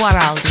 Quaraldi. 0.00 0.49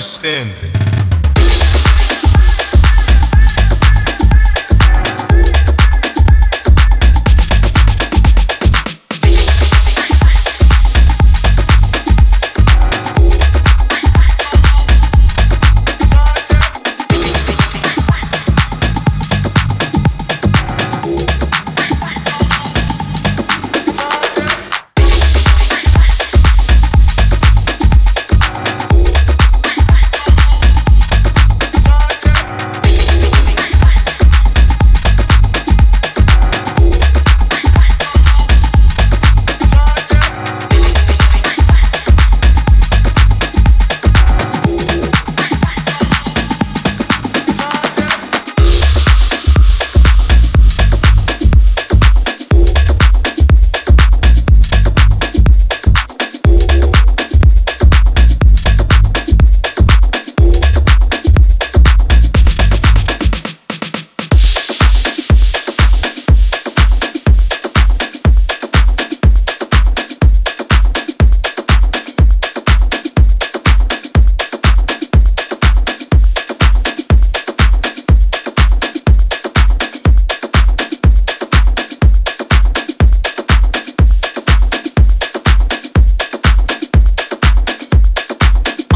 understanding. 0.00 0.79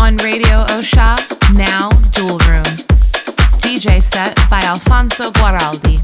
Radio 0.04 0.64
Osha, 0.76 1.16
now 1.54 1.88
Dual 2.12 2.36
Room. 2.46 2.62
DJ 3.62 4.02
set 4.02 4.36
by 4.50 4.60
Alfonso 4.60 5.30
Guaraldi. 5.30 6.03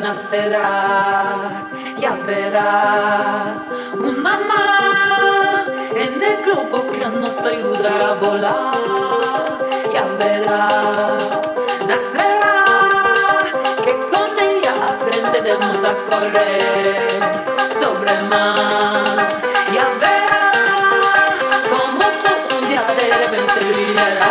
Nacerá, 0.00 1.62
ya 1.98 2.12
verá 2.26 3.62
una 3.94 4.38
mano 4.38 5.72
en 5.94 6.22
el 6.22 6.42
globo 6.42 6.90
que 6.90 7.06
nos 7.06 7.38
ayudará 7.44 8.10
a 8.10 8.14
volar, 8.14 9.58
ya 9.92 10.04
verá, 10.18 11.18
nacerá, 11.86 12.64
que 13.84 13.92
con 14.10 14.38
ella 14.38 14.72
aprenderemos 14.92 15.84
a 15.84 15.94
correr 16.08 17.08
sobre 17.80 18.12
el 18.12 18.28
mar, 18.28 19.28
ya 19.72 19.86
verá, 19.98 20.19
de 22.86 23.16
repente 23.16 23.64
brillará. 23.72 24.30